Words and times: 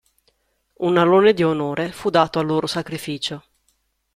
Un 0.77 0.97
alone 0.97 1.31
di 1.31 1.43
onore 1.43 1.91
fu 1.91 2.09
dato 2.09 2.39
al 2.39 2.47
loro 2.47 2.65
sacrificio. 2.65 3.43